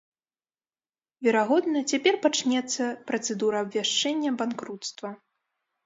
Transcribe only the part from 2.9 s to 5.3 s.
працэдура абвяшчэння банкруцтва.